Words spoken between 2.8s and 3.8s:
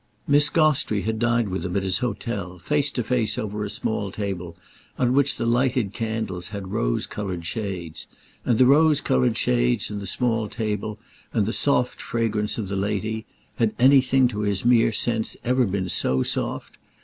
to face over a